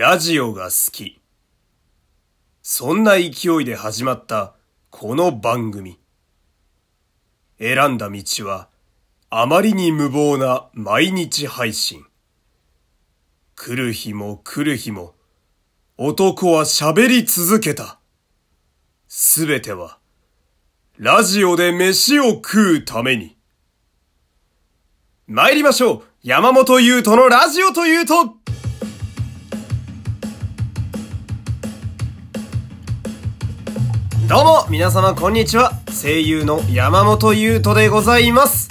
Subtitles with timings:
[0.00, 1.18] ラジオが好き。
[2.62, 4.54] そんな勢いで始まった
[4.90, 5.98] この番組。
[7.58, 8.68] 選んだ道は
[9.28, 12.04] あまりに無謀な毎日配信。
[13.56, 15.16] 来る日も来る日も
[15.96, 17.98] 男は喋り続けた。
[19.08, 19.98] すべては
[20.96, 23.36] ラジオで飯を食うために。
[25.26, 28.37] 参りましょう山本優斗のラジオというと
[34.28, 35.72] どうも、皆様こんにちは。
[35.90, 38.68] 声優の山本優斗でございます。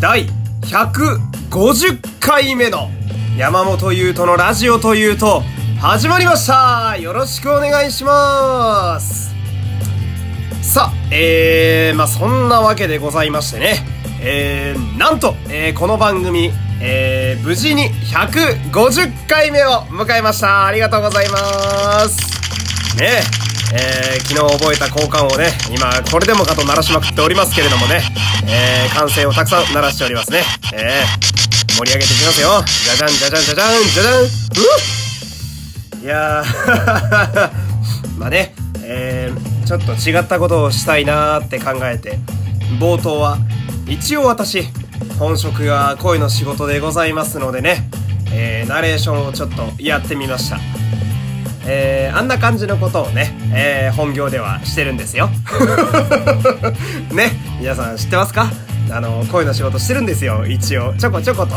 [0.00, 0.24] 第
[0.62, 2.88] 150回目の
[3.36, 5.42] 山本優斗のラジオというと、
[5.78, 6.96] 始まりました。
[6.96, 9.34] よろしくお願いします。
[10.62, 13.84] さあ、えー、まあそんなわけでございましてね、
[14.22, 20.64] えー、なんと、えー、この番組、えー、無事に150回目を迎えました。
[20.64, 21.38] ありがとうございま
[22.08, 22.96] す。
[22.96, 23.49] ねえ。
[23.72, 28.02] えー、昨日覚えた交換をね、今、これでもかと鳴らしまくっておりますけれどもね、
[28.46, 30.42] えー、歓声をたくさん鳴らしておりますね。
[30.74, 32.64] えー、盛り上げていきますよ。
[32.84, 34.28] じゃじゃんじゃじゃんじゃじゃんじゃじゃんうっ
[36.02, 37.50] いやー
[38.18, 42.18] まあね、えー、ちょっと違ったことをしたいなーって考えて、
[42.78, 43.38] 冒頭は、
[43.86, 44.66] 一応私、
[45.18, 47.88] 本職が声の仕事でございますのでね、
[48.32, 50.58] えー、ナレーションをちょっとやってみました。
[51.72, 55.28] えー、あんな感じのことをね、えー、本業ではしてるんですよ。
[57.14, 58.50] ね、皆さん知ってますか？
[58.90, 60.94] あの、声の仕事してるんですよ、一応。
[60.94, 61.54] ちょこちょこと。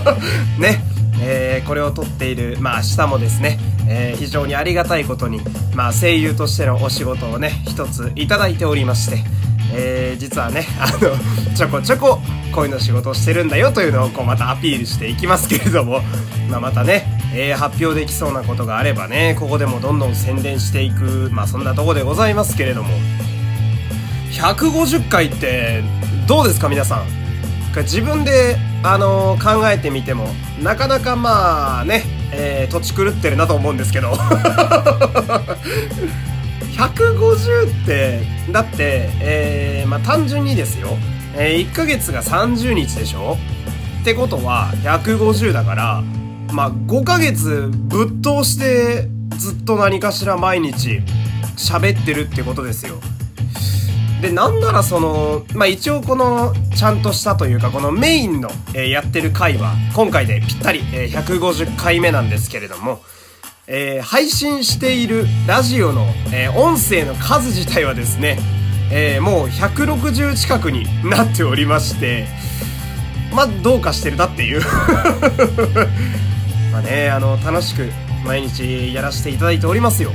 [0.60, 0.84] ね、
[1.22, 5.40] えー、これを撮っている、まあ、明日もですね、えー、非常にありがたいことに、
[5.74, 9.24] まあ、声優としてのお仕事をね、一ついただいておりまして、
[9.72, 10.98] えー、実はね、あの、
[11.54, 12.20] ちょこちょこ
[12.52, 16.02] 声の仕事をしてるんだよというのをこうまたアピールしていきますけれども、
[16.50, 22.88] まあ、またね、えー、発表できそうなことがあればね、ここでもどんどん宣伝していく、まあそんなとこでございますけれども、
[24.32, 25.82] 150回って
[26.26, 27.06] どうですか皆さん？
[27.82, 30.28] 自分で、あのー、考えてみても、
[30.62, 34.12] なかなかまあね、えー、土地狂ってるなと思うんですけど。
[36.76, 38.20] 150って、
[38.50, 40.96] だって、えー、まあ単純にですよ、
[41.34, 43.36] えー、1ヶ月が30日でしょ？
[44.00, 46.02] ってことは、150だから、
[46.52, 51.02] まあ、5ヶ月ぶっ通してずっと何かしら毎日
[51.56, 52.96] 喋ってるってことですよ。
[54.20, 63.00] で、なんならその、まあ、一応この、ちゃんとしたというか、このメインの、やってる回は、今回でぴったり、えー、150回目なんですけれども、
[63.66, 68.38] えー、配信しているラジオの、え音声の数自体はですね、
[68.90, 72.26] えもう160近くになっておりまして、
[73.34, 74.62] まあ、どうかしてるなっていう
[76.76, 77.90] まあね、あの、楽しく
[78.22, 80.10] 毎日やらせていただいておりますよ。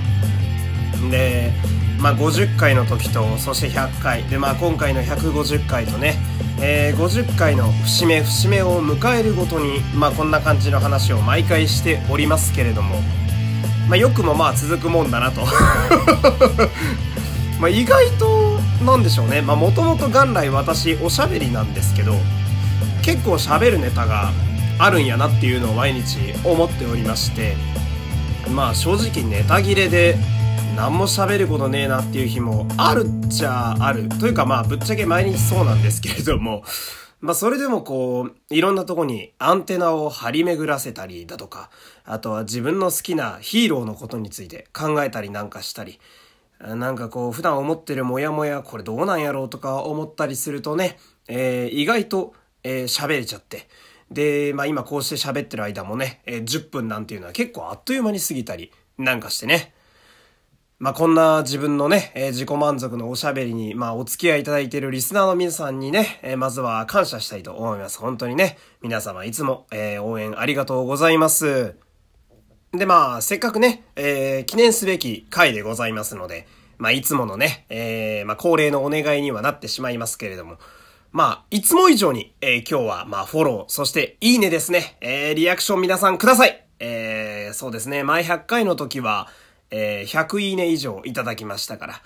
[1.10, 1.52] で、
[2.00, 4.24] まあ、50回の時と、そして100回。
[4.26, 6.20] で、まあ、今回の150回とね、
[6.62, 13.02] えー、50回の節目節目を迎えるごとに、まあ、こんな感じの話を毎回しておりますけれども、
[13.90, 15.42] まあ、よくもまあ続くもんだなと
[17.60, 19.42] まあ意外と、なんでしょうね。
[19.42, 22.14] もともと元来私、おしゃべりなんですけど、
[23.02, 24.32] 結構喋るネタが
[24.80, 27.56] あるんやなっていうのを毎日思っておりまして
[28.54, 30.16] まあ正直ネタ切れで
[30.76, 36.64] 何も喋ることねえなっていう日もあるっちゃあるというかまあぶっちゃけ毎日そうなんですけれども
[37.22, 41.70] まあそれでもこういろんなとこにアンテナを張り巡らせたりだとか
[42.04, 46.00] あとは自分の好きなヒーローのことについて考えたりなんかしたり
[46.60, 52.34] なんかこう普段思ってるモヤモヤこれどうなんやろうとか思ったりするとね、えー、意外と
[52.64, 53.68] えー、喋れちゃって。
[54.12, 59.74] で、まあ今こうして喋ってる間もね、えー、10分なんていうのは結構あっという間に過ぎたりなんかしてね。
[60.80, 68.00] まあこんな自分のね、えー、自己満足のおしゃべりに、まあお付き合いいただいているリスナーの皆さんにね、えー、まずは感謝したいと思います。
[68.00, 71.76] 本当にね、皆様いつも、え、応援ありがとうございます。
[72.74, 76.48] でまあ、せっかくね、え、記念すべき回でございますので、
[76.80, 80.58] まあいつものね、え、まあ恒例のお願いにはなってしまいますけれども、
[81.12, 84.96] まあ、いつも以上に、えー、今日は、まあ、フォロー、そして、いいねですね。
[85.02, 86.66] えー、リアクション皆さんください。
[86.80, 88.04] えー、そうですね。
[88.04, 89.28] 前100回の時は、
[89.72, 92.02] えー、100いいね以上いただきましたから。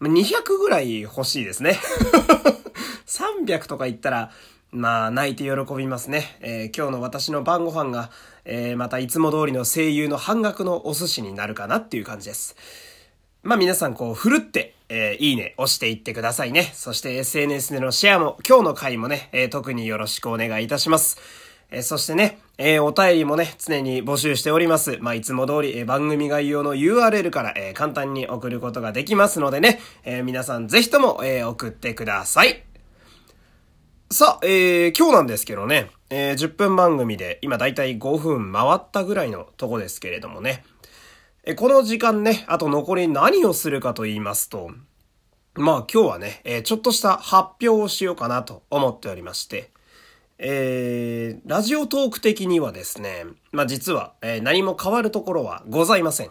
[0.00, 1.76] 200ぐらい欲しいですね。
[3.08, 4.30] 300とか言ったら、
[4.70, 6.38] まあ、泣いて喜びますね。
[6.40, 8.12] えー、今日の私の晩ご飯が、
[8.44, 12.54] えー、またいつも通りの声優の半額のお寿司になるかなっていう感じです。
[13.42, 16.70] まあ皆さんこう、ふるって、えー、いいね、押していってくださいね。
[16.74, 21.18] そして SNS でのシェアも、今日の回もね、えー、特によろしくお願いいたします。
[21.70, 24.98] えー、そしてね、えー、お便りもね、常に募集しております。
[25.00, 32.62] まあ、いつも通り、えー、番組概要の URL から、えー、簡単に送ることができますのでね、えー、皆さんぜひとも、えー、送ってください。
[34.10, 40.62] さあ、えー、今日なんですけどね、えー、10分番組で、今だいたい5分回ったぐらいのとこですけれどもね、
[41.54, 44.72] この時間ね、あと残り何をするかと言いますと、
[45.54, 49.70] まあ今日はね、え、ちょっとした発表をしようかなと思っておりまして、
[50.38, 56.30] えー、ラジオトーク的にはですね、まあ実は、え、何も変わるところはございません。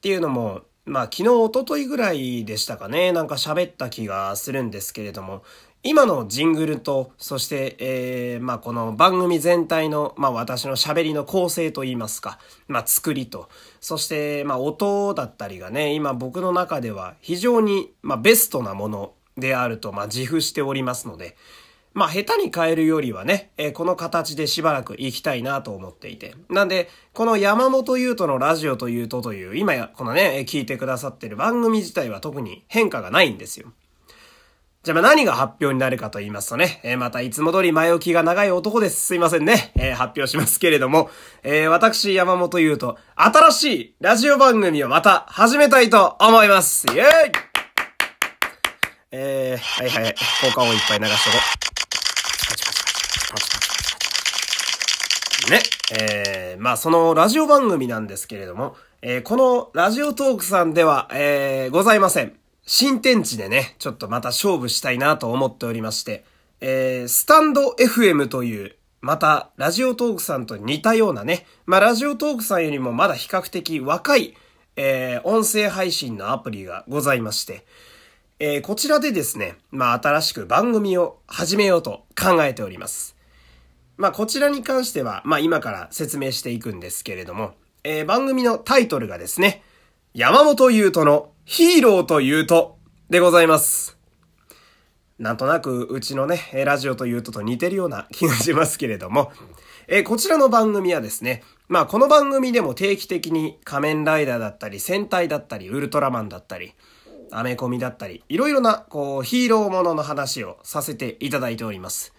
[0.00, 5.42] ていうのも、まあ昨日、おとといぐらいでしたかね、なんか喋った気がするんですけれども、
[5.82, 12.38] 今のジングルと、そして、えー、まあこの番組全体の、まあ私の喋りの構成といいますか、
[12.68, 13.48] まあ作りと、
[13.80, 21.34] そして、まあ音だったりがね、今僕の中では非常に、まあベストなものであると、まあ自負しておりますので、
[21.92, 26.36] まあ、下手に変えるよりはね、えー、この形でしばらく行きたいなと思っていて。
[26.48, 33.72] なんで、この山本優斗のラジオというとという、今や、このね、聞いてくださってる番組自体は特に変化がないんですよ。
[34.82, 39.04] じゃあ、何が発表になるかと言いますとね、えー、またいつも通り前置きが長い男です。
[39.04, 39.72] すいませんね。
[39.76, 41.10] えー、発表しますけれども、
[41.42, 46.86] えー、私、山本優斗、新しいラジオ番組をまた始めたいと思います。
[46.86, 47.02] イェーイ
[49.10, 51.36] えー、はいはい、効果音いっぱい流しとこ
[55.46, 55.50] う。
[55.50, 55.60] ね。
[55.92, 62.39] えー、まあそのラジオ番組なんですけれども、えー、このラジオトークさんでは、えー、ございません。
[62.72, 66.24] 新天地でね、ちょっとまた勝負したいなと思っておりまして、
[66.60, 74.36] えー、スタンド FM という、また、ラジオトークさんと似たようなね、まあ、ラジオトークさんよりもまだ比較的若い、
[74.76, 77.66] えー、音声配信のアプリがございまして、
[78.38, 83.16] えー、こちらでですね、まあ、新しく番組を始めようと考えております。
[83.96, 89.64] まあ、こちらに関しては、まあ、今から説明していくんですけれども、えー、番組のタイトルがですね、
[90.14, 93.98] 山本優斗のヒーローというとでございます。
[95.18, 99.32] なんとなく、うちのね、ラジオというとと似てるような気がしますけれども、
[99.88, 106.72] え、こちらの番組はですね、まあこの番組でも定期的に仮面ライダーだったり、戦隊だったり、ウルトラマンだったり、
[107.32, 112.14] アメコミだったり、いろいろな、こう、ヒーローものの話をさせていただいております。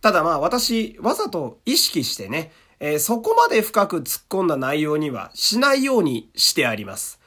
[0.00, 7.20] ただまあ私、わざと意識してね、えー、そこまで深く突っ込んだ内容にはしないようにしてあります。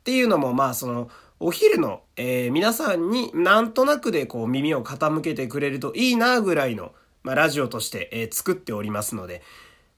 [0.00, 1.10] っていうのもまあその、
[1.42, 6.92] お昼の、えー、皆さんになんとなくでこう耳を傾けてくれるといいなぐらいの、
[7.22, 9.42] まあ、ラジオとして、えー、作っておりますので、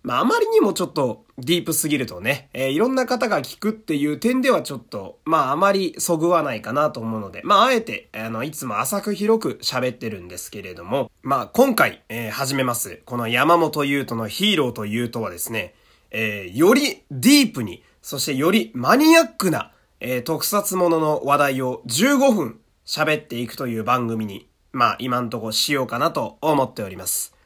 [0.02, 15.74] まあ、あまりにもちょっとディープすぎるとね、えー、いろんな方が聞くっていう点ではちょっと、まあ、あまりそぐわないかなと思うので、まあ、あえて、あの、いつも浅く広く喋ってるんですけれども、まあ、今回、えー、始めます、この山本優斗のヒーローというとはですね、
[16.10, 19.71] えー、よりディープに、そしてよりマニアックな、
[20.04, 27.36] えー、特撮ものの話題を15分喋っていくという番組に、まあ、今んとこしようかなと思っております。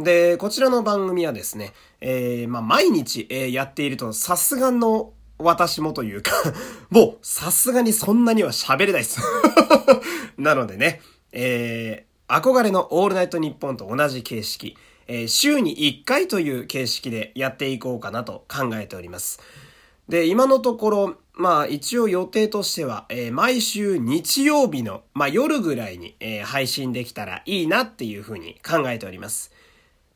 [0.00, 6.32] で、こちらの番組はですね、えー、まあ、毎日、えー、やっていると、さすがの私もというか
[6.90, 9.20] もう、さすがにそんなには喋れないです
[10.36, 11.00] なのでね、
[11.30, 14.76] えー、憧れのオールナイトニッポンと同じ形式、
[15.06, 19.38] えー、週に1回という形式でやっていこうかなと考えております。
[20.08, 29.52] で、今のところ、まあ一応予定としては、えー、毎週日曜日の、まあ夜ぐらいに、えー、配信できたらいいなっていうふうに考えております。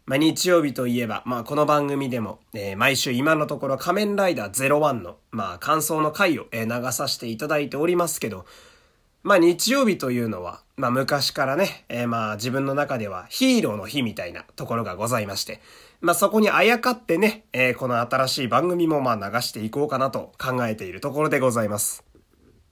[0.08, 8.46] まあ、日曜日といえば、まあ、この番組でも、えー、毎週今のところ仮面ライダー01の、まあ、感想の回を、え、流させていただいておりますけど、
[9.22, 15.60] まあ、日曜日というのは、まあ、昔からね、えー、まあ、自分の中ではヒーローの日みたいなところがございまして、
[16.00, 22.04] まあ、そこにあやかってね、えー、この新しい番組もまあ、流していこうかなと考えているところでございます。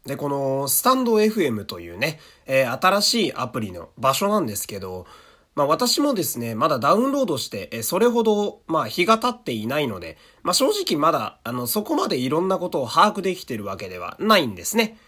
[0.05, 5.09] で、この、スタンド FM というね、えー、新しいアプリの場所なんですけど、
[5.57, 14.99] まあ私もですね、まだダウンロードして、えそれほど、まあ日が経っていないので、まあ正直まだ、あの、そこまでいろんなことを把握できてるわけではないんですね。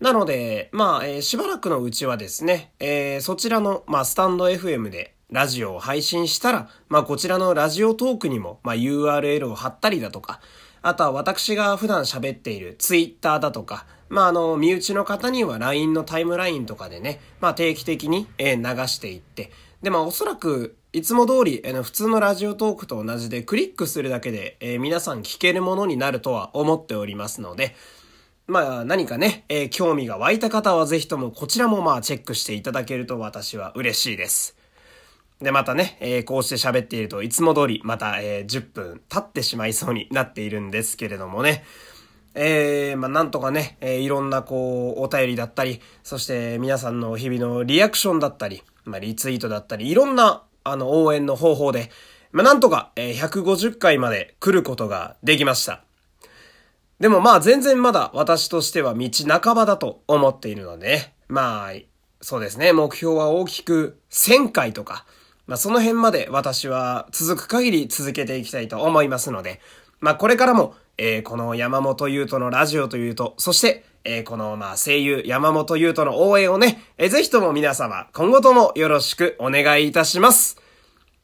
[0.00, 10.40] なので、まあ、えー、しばらくのうちはですね、えー、そちらの、まあ、スタンド FM でラジオを配信したら、まあ、こちらのラジオトークにも、まあ、URL を貼ったりだとか、
[10.80, 19.50] あとは私が普段喋っている Twitter だとか、まあ、あの、身内の方には LINE のタイムラインとかでね、まあ、定期的に、え流していって、
[19.82, 27.76] で、まあ、おそらく、いつも通り、えの、普通のラジオトークと同じで、クリックするだけで、えー、皆さん聞けるものになるとは思っておりますので、
[28.50, 34.56] まあ、何かね、えー、興味が湧いた方はぜひともこちらもまあチェックしていただけると私は嬉しいです。
[35.40, 41.64] で、またね、えー、こうして喋っていると、いつも通り、また、えー、10分経ってしまいそうになっているんですけれどもね。
[42.34, 51.90] えー、まあ、なんとかね、えー、いろんなこう、お便りだったり、そして皆さんの日々のリアクションだったり、まあ、リツイートだったり、いろんな、あの、応援の方法で、
[52.32, 55.84] まあ、なんとか、えー、150回まで来ることができました。
[57.00, 59.08] でもまあ全然まだ私としては道
[59.40, 61.12] 半ばだと思っているので。
[61.28, 61.72] まあ、
[62.20, 62.72] そうですね。
[62.72, 65.06] 目標は大きく1000回とか、
[65.46, 69.60] まあその辺まで私は続く限り続けていきたいと思いますので、
[70.00, 80.58] まあこれからも、えー、この山本優斗のラジオというと、そして、えー、このまあ声優山本優斗の応援をね、えー、ぜひとも皆様今後ともよろしくお願いいたします。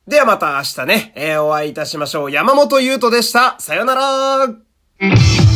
[0.06, 2.30] ではまた明日ね、えー、お会いいたしましょう。
[2.30, 3.56] 山本優斗でした。
[3.58, 5.55] さよなら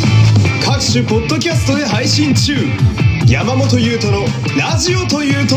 [0.81, 2.55] 種ポッドキャストで配信中。
[3.29, 4.25] 山本優斗の
[4.59, 5.57] ラジオというと